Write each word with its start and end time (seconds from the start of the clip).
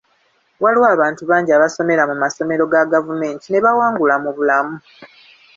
Waliwo 0.63 0.87
abantu 0.95 1.21
bangi 1.29 1.51
abasomera 1.53 2.03
mu 2.09 2.15
masomero 2.23 2.63
ga 2.71 2.83
gavumenti 2.93 3.45
ne 3.49 3.59
bawangula 3.65 4.15
mu 4.23 4.31
bulamu. 4.37 4.75